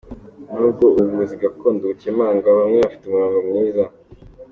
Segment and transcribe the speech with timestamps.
[0.51, 3.85] Nubwo ubuvuzi gakondo bukemangwa, bamwe bafite umurongo muzima